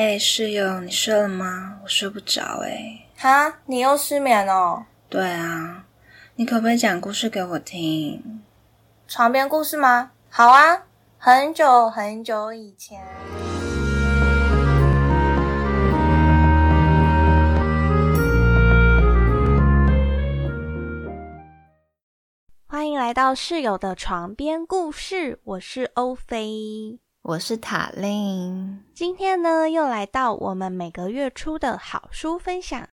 [0.00, 1.78] 哎，室友，你睡了吗？
[1.82, 3.06] 我睡不着哎。
[3.18, 4.86] 哈，你又失眠哦？
[5.10, 5.84] 对啊，
[6.36, 8.40] 你可不可以讲故事给我听？
[9.06, 10.12] 床边故事吗？
[10.30, 10.84] 好啊，
[11.18, 12.98] 很久很久以前。
[22.66, 26.98] 欢迎来到室友的床边故事，我是欧菲。
[27.22, 32.88] 我是塔令，今天呢又来到我们每个月初的好书分享。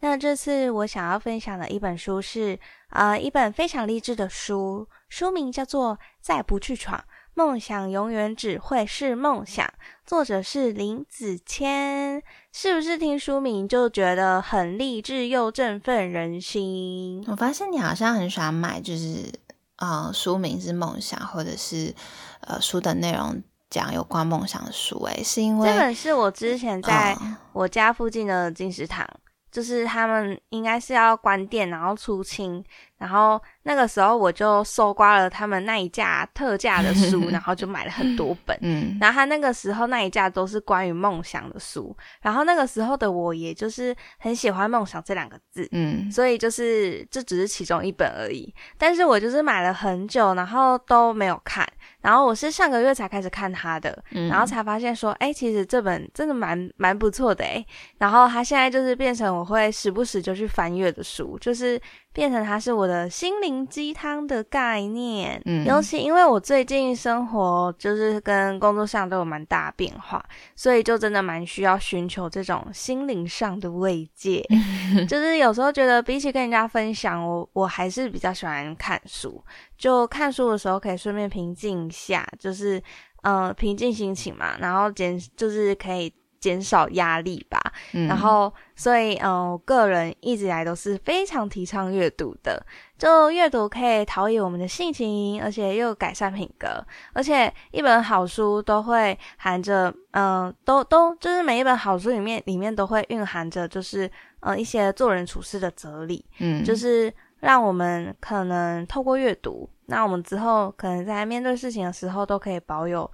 [0.00, 9.66] 那这次我想要分享的一本书是，呃，一本非常励志的书，书名叫做《再不去闯，梦想永远只会是梦想》，
[10.06, 12.22] 作者是林子谦。
[12.52, 17.22] 是不是听书名就觉得很励志又振奋人心？
[17.28, 19.30] 我发现你好像很喜欢买，就是
[19.76, 21.94] 啊，书名是梦想，或者是
[22.40, 23.42] 呃，书的内容。
[23.68, 27.16] 讲有关梦想的书，哎，是因为这本是我之前在
[27.52, 29.06] 我家附近的金石堂，
[29.50, 32.64] 就是他们应该是要关店，然后出清，
[32.98, 38.56] 然后那个时候我就搜刮了他们那一架特价的书， 然后就买了很多本。
[38.62, 51.66] 嗯，然后他那个时候那一架都是关于梦想的书，然后那个时候的我也就是很喜欢梦想这两个字，嗯，所以就是这只是其中一本而已，但是我就是买了很久，然后都没有看。
[52.00, 57.64] 然后我是上个月才开始看他的，嗯然后才发现说，哎，其实这本真的蛮蛮不错的哎。
[57.98, 61.80] 然后他现在就是变成我会时不时就去翻阅的书，就是。
[62.16, 74.42] 变成它是我的心灵鸡汤的概念，嗯，尤其因为我最近生活就是跟工作上都有蛮大变化，所以就真的蛮需要寻求这种心灵上的慰藉。
[75.06, 79.44] 就是有时候觉得比起跟人家分享，我我还是比较喜欢看书。
[79.76, 82.82] 就看书的时候可以顺便平静一下，就是
[83.24, 86.10] 嗯平静心情嘛，然后减就是可以。
[86.46, 87.60] 减少压力吧，
[87.92, 92.64] 嗯然后所以嗯，我个人一直以来都是非常提倡阅读的。
[92.96, 96.68] 就阅读可以陶冶我们的性情，而且又改善品格，
[97.12, 104.08] 而且一本好书都会含着嗯，都都就是每一本好书里面里面都会蕴含着就是
[104.40, 113.10] 嗯一些做人处事的哲理，嗯，就是让我们可能透过阅读，那我们之后可能在面对事情的时候都可以保有。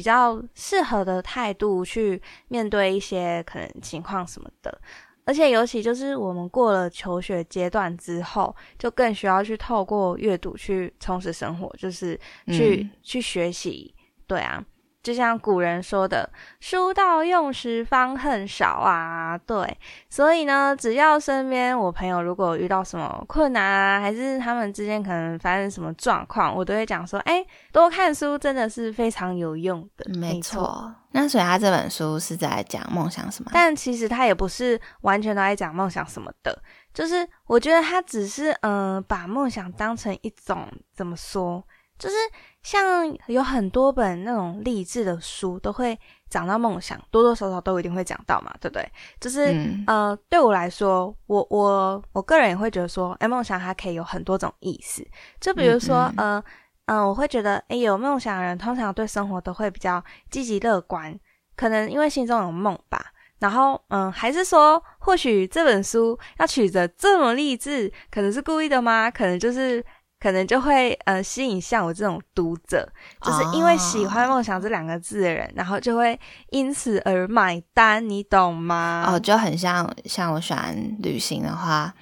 [0.00, 2.18] 比较适合的态度去
[2.48, 4.80] 面对一些可能情况什么的，
[5.26, 13.94] 而且尤其就是我们过了求学阶段之后，就更需要去透过阅读去充实生活，就是去去学习，
[14.26, 14.64] 对啊。
[15.02, 16.28] 就像古人说的
[16.60, 19.78] “书到用时方恨少”啊，对，
[20.08, 30.94] 所以呢，只要身边我朋友如果遇到什么困难啊，还是他们之间可能发生什么状况，我都会讲说：“哎，多看书真的是非常有用的。”没错。
[31.12, 33.50] 那所以他这本书是在讲梦想什么？
[33.52, 36.56] 但其实他也不是完全都在讲梦想什么的，
[36.94, 41.64] 就是我觉得他只是嗯，把梦想当成一种怎么说？
[41.98, 42.14] 就是
[42.62, 45.98] 像有很多本那种励志的书，都会
[46.28, 48.86] 讲到梦想，多多少少都一定会讲到嘛，对不对？
[49.18, 49.56] 就是
[49.86, 55.02] 呃，对我来说，我我我个人也会觉得说，哎，梦想它可以有很多种意思。
[55.40, 56.42] 就比如说，呃
[56.84, 61.18] 嗯，我会觉得，哎，有梦想的人通常对生活都会比较积极乐观，
[61.56, 63.06] 可能因为心中有梦吧。
[63.38, 69.10] 然后，嗯，还是说，或许这本书要取得这么励志，可能是故意的吗？
[69.10, 69.82] 可能就是。
[70.20, 72.86] 可能就会呃吸引像我这种读者，
[73.22, 76.18] 就是因为喜欢梦想这两个字的人，然后就会
[76.50, 79.06] 因此而买单，你懂吗？
[79.08, 81.94] 哦，就很像像我喜欢旅行的话，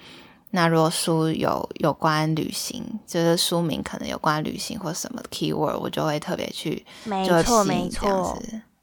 [0.51, 8.37] 那如果书有有关旅行，就是书名可能有关旅行或什么 keyword，我就会特别去没错没错，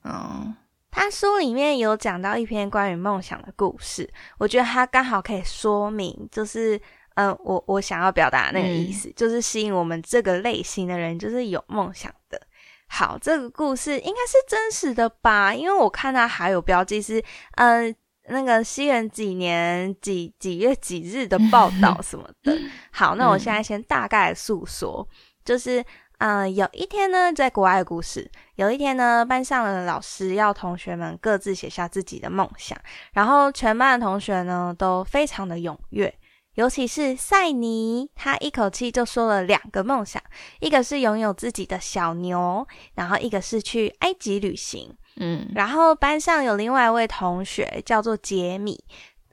[0.05, 0.57] 嗯，
[0.91, 6.81] 他书里面有讲到一篇关于梦想的故事，我觉得他刚好可以说明，就是。
[7.17, 12.41] 嗯，我我想要表达那个意思，就是吸引我们这个类型的人，就是有梦想的。
[12.89, 15.53] 好，这个故事应该是真实的吧？
[15.55, 17.23] 因为我看到还有标记是，
[17.57, 17.95] 嗯，
[18.29, 22.57] 那个西元几年几几月几日的报道 什么的。
[22.93, 25.09] 好，那我现在先大概诉说，
[25.43, 25.83] 就是，
[26.19, 32.79] 嗯，有一天呢，在国外的故事，有一天呢，班上的老师要同学们各自写下自己的梦想，
[33.15, 36.15] 然后全班的同学呢都非常的踊跃。
[36.57, 40.23] 尤其是赛尼，他一口气就说了两个梦想，
[40.61, 44.95] 一个是拥有自己的小牛，然后一个是去埃及旅行。
[45.17, 48.83] 嗯，然后班上有另外一位同学叫做杰米，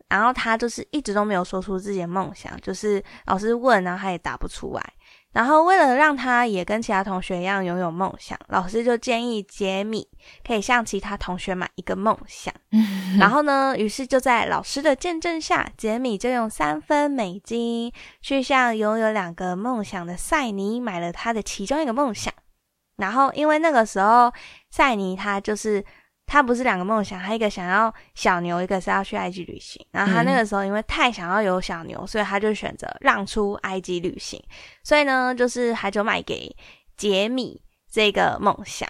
[0.09, 4.93] 然后他就是一直都没有说出自己的梦想，就是老师问，然后他也答不出来。
[5.33, 10.07] 然后为了让他也跟其他同学一样拥有梦想，老师就建议杰米
[10.45, 12.53] 可以向其他同学买一个梦想。
[13.19, 17.91] 然后呢，于是就在老师的见证下，杰米就用三分美金
[18.21, 22.33] 去向拥有两个梦想的赛尼买了他的其中一个梦想。
[22.97, 24.31] 然后因为那个时候
[24.69, 25.83] 赛尼他就是。
[26.25, 29.85] 他不是两个梦想，他一个想要小牛，一个是要去埃及旅行。
[29.91, 34.41] 然后他那个时候因为太想要有小牛，所以他就选择让出埃及旅行。
[34.83, 36.55] 所以呢，就是他就卖给
[36.97, 37.61] 杰米
[37.91, 38.89] 这个梦想。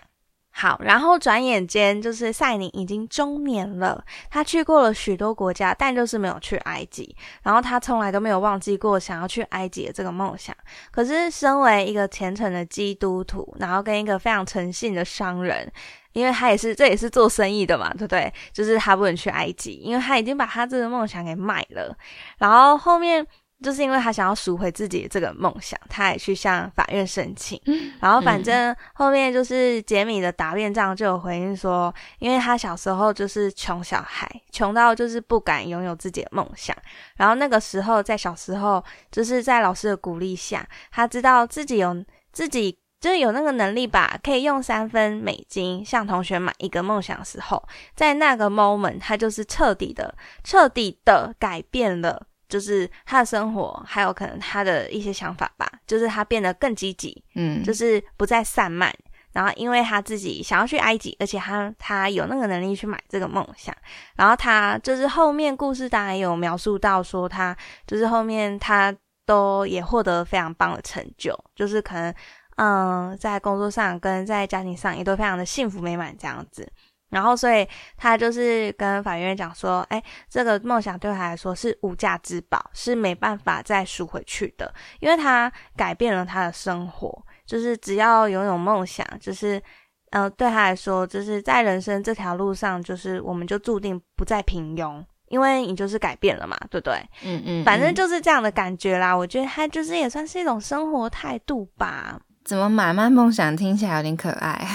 [0.56, 7.16] 好，然后转眼间就是赛宁已经中年了，他去过了许多国家，但就是没有去埃及。
[7.42, 10.56] 然后他从来都没有忘记过想要去埃及的这个梦想。
[10.92, 15.72] 可是身为一个虔诚的基督徒，然后跟一个非常诚信的商人。
[16.12, 18.32] 因为他也是，这也是做生意的嘛，对不对？
[18.52, 21.98] 就是他不能去埃及，因为他已经把他这个梦想给卖了。
[22.38, 23.26] 然后后面
[23.64, 27.60] 就是因为他想要赎回自己这个梦想，他也去向法院申请。
[28.02, 36.76] 然后反正后面就是杰米的答辩状就有回应说，因为他小时候就是穷小孩，穷到就是不敢拥有自己的梦想。
[37.16, 42.78] 然后那个时候在小时候，就是在老师的鼓励下，他知道自己有自己。
[43.04, 47.62] 就是有那个能力吧，可以用三分美金向同学买一个梦想的时候，
[47.94, 55.68] 在那个 moment，他就是彻底的、彻底的改变了，就是他的生活，还有可能他的一些想法吧。
[55.88, 58.94] 就是他变得更积极，嗯，就是不再散漫。
[59.32, 63.76] 然后因为他自己想要去埃及，而且他他有那个能力去买这个梦想。
[64.16, 67.58] 然后他就是后面故事当然有描述到说，他
[67.88, 68.96] 就是后面他
[69.26, 72.14] 都也获得非常棒的成就，就是可能。
[72.58, 76.72] 嗯，在工作上跟在家庭上也都非常的幸福美满这样子，
[77.14, 77.66] 然后所以
[77.96, 89.62] 他就是跟法院讲说，哎，这个梦想对他来说是无价之宝，是没办法再赎回去的，因为他改变了他的生活，就是只要拥有梦想，就是
[90.10, 96.96] 嗯，对他来说，就是在人生这条路上，就是我们就注定不再平庸，因为你就是改变了嘛，对不对？
[97.24, 99.16] 嗯嗯，反正就是这样的感觉啦。
[99.16, 102.20] 我觉得他就是也算是一种生活态度吧。
[102.44, 104.68] 怎么买卖梦想听起来有点可爱？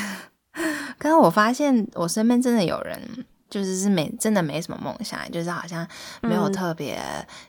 [0.99, 5.87] 刚刚我发现我身边真的有人，就是是没真的没什么梦想，就是好像
[6.21, 7.01] 没有特别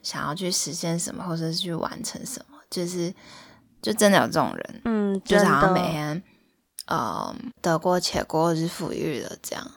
[0.04, 3.14] 想要去实现什么，或者是去完成什么，就是
[3.82, 6.22] 就真的有这种人，嗯，就是好像每天
[6.86, 9.72] 呃得过且过日复一日的这样，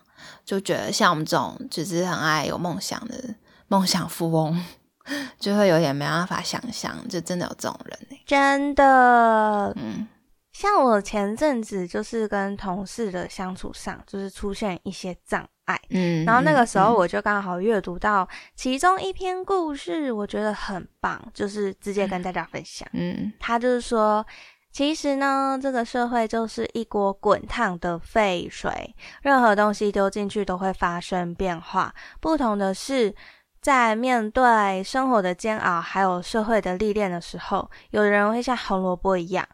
[0.44, 3.34] 就觉得像我们这种只是很爱有梦想的
[3.68, 4.62] 梦想富翁，
[5.40, 10.06] 就会有点没办法想象，就真的有这种人真的，嗯。
[10.52, 22.86] 像我前阵子就是跟同事的相处上，就是出现一些障碍，嗯，然后那个时候我就刚好阅读到其中一篇故事，我觉得很棒，就是直接跟大家分享。
[22.92, 24.24] 嗯，他就是说，
[24.70, 31.94] 其实呢，这个社会就是一锅滚烫的沸水，任何东西丢进去都会发生变化。
[32.20, 33.14] 不同的是，
[33.62, 39.48] 在面对生活的煎熬，还有社会的历练的时候，有的人会像红萝卜一样。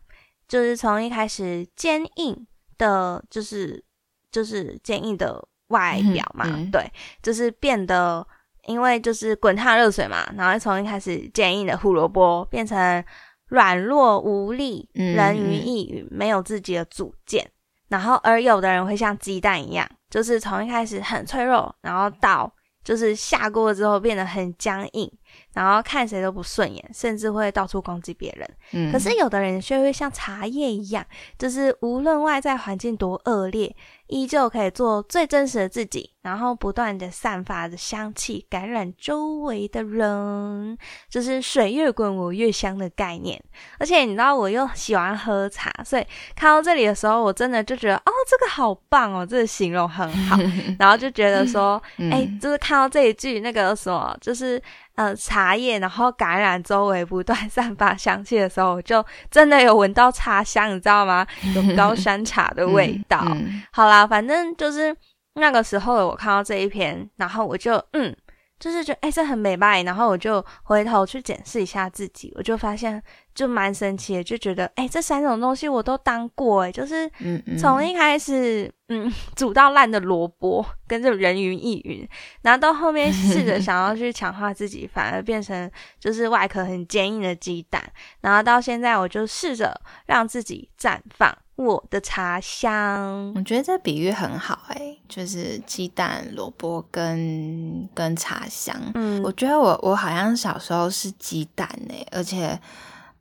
[0.49, 2.47] 就是从一开始坚硬
[2.79, 3.85] 的，就是
[4.33, 6.91] 就是坚硬的外表嘛，对，
[7.23, 8.27] 就是变得，
[8.65, 13.05] 因为就是滚烫热水嘛，然后从一开始坚硬的胡萝卜变成
[13.49, 17.47] 软弱无力、人云亦云、没有自己的主见，
[17.89, 22.51] 然后而有的人会像鸡蛋一样，就是从一开始很脆弱，然后到
[22.83, 25.11] 就是下锅之后变得很僵硬。
[25.55, 28.49] 然后看谁都不顺眼，甚至会到处攻击别人。
[28.73, 31.05] 嗯，可是有的人却会像茶叶一样，
[31.39, 33.75] 就是无论外在环境多恶劣。
[34.09, 40.79] 依旧可以做最真实的自己，然后不断的散发着香气，感染周围的人，
[41.11, 43.39] 就是水越滚我越香的概念。
[43.79, 50.39] 而且你知道，我又喜欢喝茶，所以看到这里的时候，我真的就觉得，哦，这个好棒哦，这个形容很好。
[50.81, 54.59] 然后就觉得说，哎，就是看到这一句那个什么，就是
[54.99, 61.25] 呃茶叶，然后感染周围，不断 散发香气的时候，我就真的有闻到茶香，你知道吗？
[61.55, 63.25] 有高山茶的味道。
[63.71, 63.99] 好啦。
[64.01, 64.95] 啊，反正就是
[65.35, 68.13] 那个时候，我看到这一篇，然后我就嗯，
[68.59, 69.81] 就是觉得哎，这很美吧。
[69.83, 73.01] 然后我就回头去检视一下自己，我就发现
[73.39, 77.09] 就蛮神奇的，就觉得哎，这三种东西我都当过哎，就是
[77.57, 82.09] 从一开始嗯 煮到烂的萝卜，跟这人云亦云，
[82.43, 87.81] 然后到后面试着想要去强化自己，反而变成就是外壳很坚硬的鸡蛋，
[88.23, 91.33] 然后到现在我就试着让自己绽放。
[91.55, 98.77] 我的茶香，我觉得这比喻很好哎，就是鸡蛋、萝卜跟跟茶香。
[98.95, 102.57] 嗯，我觉得我我好像小时候是鸡蛋哎，而且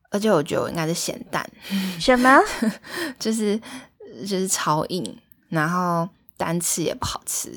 [0.09, 1.47] 而且我觉得我应该是咸蛋，
[1.99, 2.39] 什么？
[3.19, 3.59] 就是
[4.21, 5.17] 就是超硬，
[5.49, 7.51] 然后单吃也不好吃，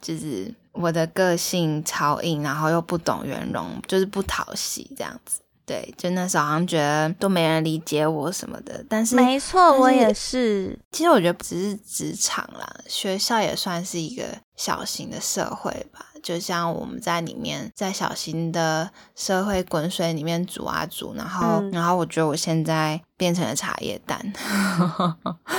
[0.00, 5.40] 就是我的个性超硬，然后又不懂圆融，就是不讨喜这样子。
[5.66, 10.76] 对，就那时候好像觉得都没人理解我什么的，但是没错，我也是。
[10.90, 14.24] 其实我觉得不只是职场啦，学校也算是一个
[14.56, 16.06] 小型的社会吧。
[16.22, 24.32] 就像我们在里面，在小型的社会滚水里面煮啊煮，然后，然后我觉得我现在变成了茶叶蛋。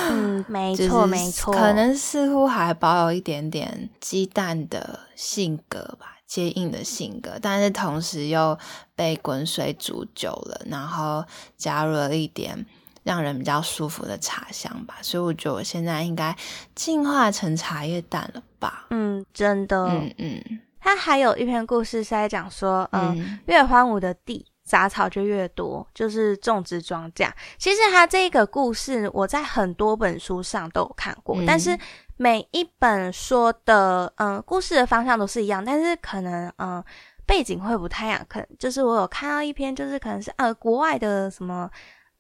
[0.09, 6.17] 嗯， 没错没错，可能似乎还保有一点点鸡蛋的性格吧。
[6.27, 8.57] 坚硬的性格，但是同时又
[8.95, 11.25] 被滚水煮久了，然后
[11.57, 12.65] 加入了一点
[13.03, 16.35] 让人比较舒服的茶香吧，所以我觉得我现在应该
[16.75, 18.87] 进化成茶叶蛋了吧？
[18.89, 20.59] 嗯，真的，嗯嗯。
[20.79, 27.29] 他还有一篇故事是在讲说，嗯，越荒芜的地，杂草就越多，就是种植庄稼。
[27.57, 31.77] 其实他这个故事我在很多本书上都有看过，但是。
[32.17, 36.83] 每一本说的，嗯，故事的方向都是一样，但是可能，嗯，
[37.25, 38.23] 背景会不太一样。
[38.29, 41.67] 可能就是我有看到一篇，就是可能是呃国外的什么，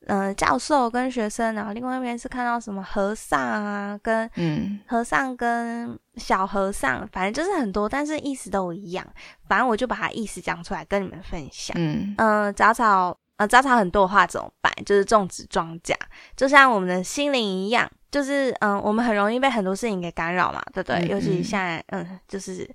[0.07, 9.05] 嗯，教授跟学生，然后另外一边是看到什么和尚啊，跟嗯和尚跟小和尚，反正就是很多，但是意思都一样。
[9.47, 11.75] 反正我就把它意思讲出来跟你们分享。
[11.79, 14.73] 嗯嗯，杂草，呃，杂草很多的话怎么办？
[14.85, 15.93] 就是种植庄稼，
[16.35, 17.89] 就像我们的心灵一样。
[18.11, 21.07] 就是嗯，我们很容易被很多事情给干扰嘛，对不对？
[21.07, 22.69] 尤其现在嗯，就是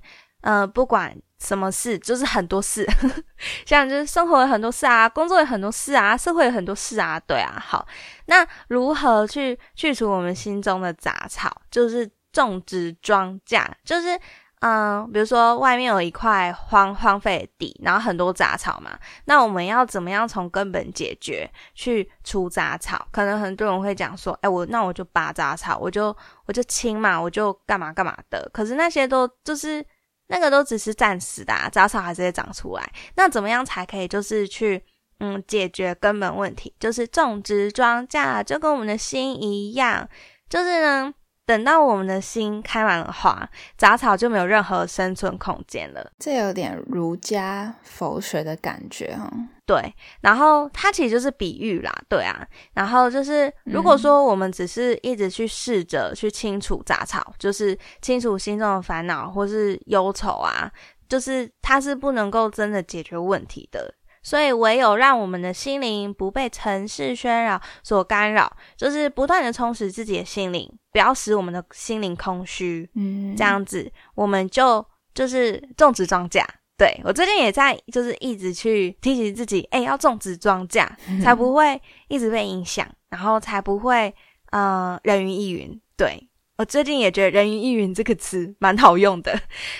[0.46, 2.86] 嗯，不管什么事，就是很多事，
[3.66, 7.60] 像就是生活有很多事啊，工作有很多事啊，社会有很多事啊，对啊。
[7.60, 7.84] 好，
[8.26, 11.50] 那如何去去除我们心中的杂草？
[11.68, 14.18] 就是种植庄稼，就是。
[14.60, 23.06] 嗯，比如说外面有一块荒荒废地，然后很多杂草嘛，那我们要怎么样从根本解决去除杂草？
[23.12, 28.48] 可能很多人会讲说，哎，我那我就拔杂草，我就我就清嘛，我就干嘛干嘛的。
[28.50, 29.84] 可是那些都就是
[30.28, 32.92] 那个都只是暂时的，杂草还是会长出来。
[33.14, 34.82] 那怎么样才可以就是去
[35.20, 36.74] 嗯解决根本问题？
[36.78, 40.08] 就是种植庄稼，就跟我们的心一样，
[40.48, 41.14] 就是呢。
[41.46, 43.48] 等到我们的心开满了花，
[43.78, 46.10] 杂草就没有任何生存空间了。
[46.18, 49.32] 这有点儒家佛学的感觉哈。
[49.64, 52.44] 对，然后它其实就是比喻啦，对啊。
[52.74, 60.70] 然后就是，如果说我们只是一直去试着去清除杂草，就是清除心中的烦恼或是忧愁啊，
[61.08, 63.94] 就是它是不能够真的解决问题的。
[64.26, 72.90] 所以，唯有让我们的心灵不被城市喧扰所干扰，就是不断的充实自己的心灵，不要使我们的心灵空虚。
[72.96, 76.44] 嗯，这样子，我们就就是种植庄稼。
[76.76, 80.88] 对我最近也在，就是一直去提醒自己，哎，要种植庄稼，
[81.22, 84.12] 才不会一直被影响，然后才不会
[84.50, 85.80] 呃人云亦云。
[85.96, 86.28] 对。
[86.56, 89.38] 我最近也觉得“人云亦云”这个词 蛮好用的。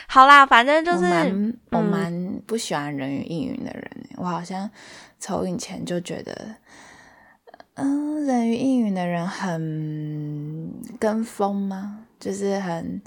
[0.09, 1.05] 好啦，反正就是
[1.71, 3.91] 我蛮不喜欢“人云亦云”的人。
[4.17, 4.71] 我好像
[5.19, 6.57] 从以前就觉得，
[7.75, 12.06] 嗯，“人云亦云”的人很跟风吗？
[12.19, 13.01] 就是很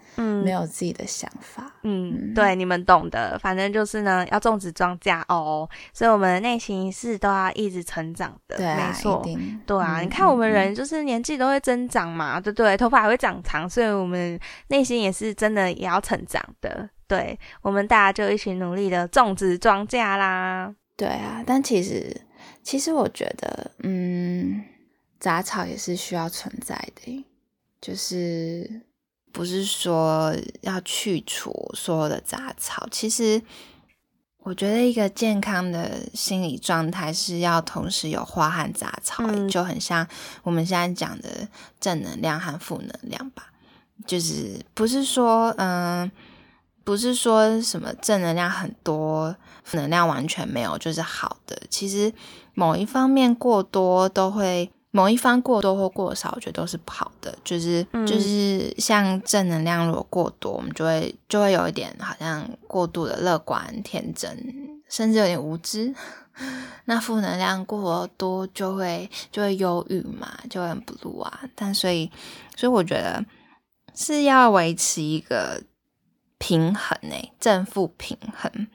[0.44, 3.38] 没有自己的想法，嗯，对，你们懂的。
[3.40, 9.26] 反正就是呢，要种植庄稼哦，所以我们的内心是都要一直成长的，对没错，
[9.66, 10.00] 对啊。
[10.02, 12.78] 你看我们人就是年纪都会增长嘛，对不对？
[12.78, 16.88] 头发还会长长，所以我们内心也是真的也要成长的。
[17.08, 20.72] 对，我们大家就一起努力的种植庄稼啦。
[20.96, 22.16] 对啊，但其实
[22.62, 24.64] 其实我觉得，嗯，
[25.20, 27.26] 杂草也是需要存在的，
[27.82, 28.82] 就是。
[29.32, 33.42] 不是说要去除所有的杂草，其实
[34.40, 40.08] 我觉得一个健康的心理状态是要同时有花和杂草，就很像
[40.44, 41.48] 我们现在讲的
[41.80, 43.52] 正能量和负能量吧。
[44.08, 46.12] 就是不是说，嗯，
[46.84, 51.62] 不是说什么正能量很多，负能量完全没有就是好的。
[51.70, 52.12] 其实
[52.54, 54.72] 某一方面过多都会。
[54.92, 57.38] 某一方过多或过少，我觉得都是不好的。
[57.44, 65.94] 就是就是像正能量如果过多，我们就会就会有一点好像过度的乐观、天真，甚至有点无知。
[66.86, 71.42] 那负能量过多就会就会忧郁嘛，就很 blue 啊。
[71.54, 72.10] 但所以
[72.56, 73.24] 所以我觉得
[73.94, 75.62] 是要维持一个
[76.40, 78.68] 平衡诶，正负平衡，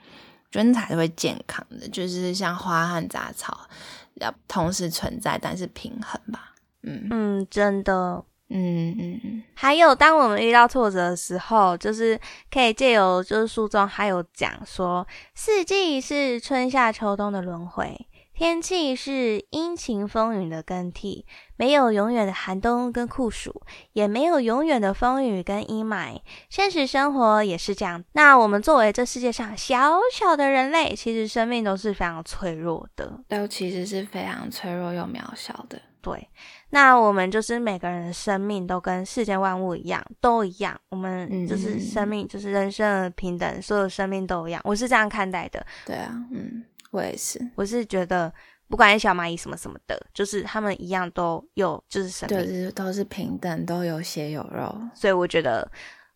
[0.52, 1.88] 觉得才会健康的。
[1.88, 3.68] 就是像花和杂草。
[4.14, 6.54] 要同时存在，但是平衡吧。
[6.82, 9.42] 嗯嗯，真的，嗯嗯嗯。
[9.54, 21.24] 还有，当我们遇到挫折的时候，就是可以借由就是书中还有讲说，四季是春夏秋冬的轮回，天气是阴晴风雨的更替，
[21.56, 23.62] 没有永远的寒冬跟酷暑，
[23.92, 26.18] 也没有永远的风雨跟阴霾。
[26.50, 28.02] 现实生活也是这样。
[28.12, 35.80] 那我们作为这世界上小小的人类，其实生命都是非常脆弱的，都其实是非常脆弱又渺小的。
[36.02, 36.28] 对，
[36.70, 40.76] 那我们就是每个人的生命都跟世间万物一样，都一样。
[40.90, 44.60] 我们就是生命，就是人生的平等，所有生命都一样。
[44.64, 45.64] 我是这样看待的。
[45.86, 46.64] 对啊，嗯。
[46.94, 48.32] 我也是，我是觉得
[48.68, 54.72] 不管是小蚂蚁什么什么的，就是他们一样都有，就是生命，对，都是平等，都有血有肉。
[54.94, 55.68] 所以我觉得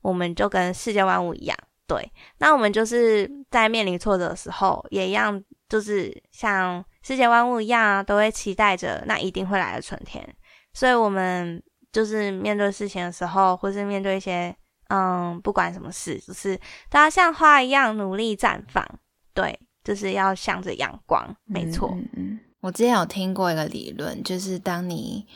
[0.03, 1.59] 我们就跟世界万物一样，
[1.89, 2.09] 对。
[2.39, 10.25] 那我们就是在面临挫折的时候，也一样，就是像世界万物一样，啊都会期待着那一定会来的春天。
[10.73, 14.55] 所以，我们就是面对事情的时候，或是面对一些
[14.91, 16.57] 嗯，不管什么事，就是
[16.89, 18.87] 都要像花一样努力绽放，
[19.35, 19.59] 对。
[19.89, 21.97] 就是要向着阳光，没错。
[22.13, 25.27] 嗯，我之前有听过一个理论，就是当你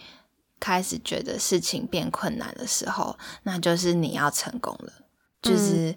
[0.61, 4.93] 开始觉得事情变困难的时候，那就是你要成功了。
[5.41, 5.97] 就是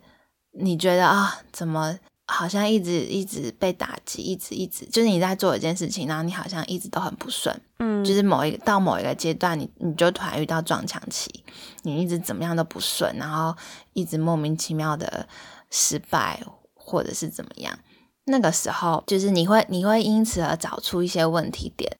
[0.52, 7.54] 你觉得啊，怎么好像一直一直被打击，一直一直，就是你在做一件事情，然后你好像一直都很不顺。
[7.80, 11.44] 嗯，就是某一个到某一个阶段，你你就突然遇到撞墙期，
[11.82, 13.54] 你一直怎么样都不顺，然后
[13.92, 15.28] 一直莫名其妙的
[15.70, 16.42] 失败，
[16.74, 17.78] 或者是怎么样。
[18.26, 21.96] 那个时候，就是你会，你会因此而找出一些问题点，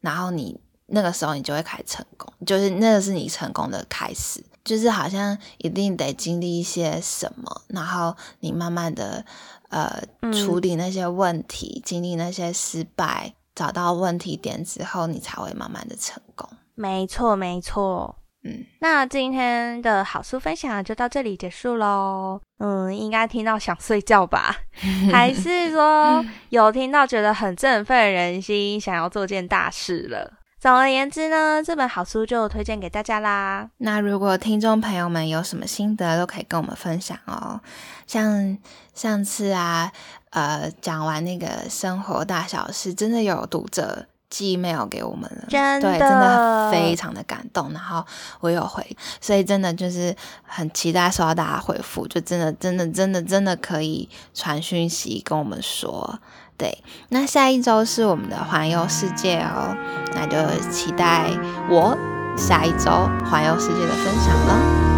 [0.00, 9.24] 然后你那个时候你就会开始成功，就是那个是你成功的开始，就是好像一定得经历一些什么，然后你慢慢的
[9.70, 10.02] 呃
[10.32, 16.48] 处理那些问题，经历那些失败，找到问题点之后，你才会慢慢的成功。
[16.74, 18.16] 没错，没错。
[18.44, 22.40] 嗯，那今天的好书分享就到这里结束喽。
[22.58, 24.54] 嗯，应该听到想睡觉吧？
[25.10, 30.34] 还是说 有听到觉得很振奋人心，想要做件大事了？
[30.60, 33.68] 总而言之呢，这本好书就推荐给大家啦。
[33.78, 37.60] 那如果听众朋友们有什么心得，都可以跟我们分享哦。
[38.06, 38.56] 像
[38.94, 39.92] 上次啊，
[40.30, 44.06] 呃，讲完那个生活大小事，真的有读者。
[44.30, 47.72] 寄 email 给我们了，对，真的非常的感动。
[47.72, 48.04] 然后
[48.40, 48.84] 我有回，
[49.20, 56.18] 所以真的就是很期待收到大家回复，就真的真的真的真的可以传讯息跟我们说。
[56.56, 59.76] 对，那下一周是我们的环游世界哦，
[60.14, 60.36] 那就
[60.70, 61.28] 期待
[61.68, 61.96] 我
[62.36, 62.90] 下一周
[63.28, 64.93] 环游世界的分享了。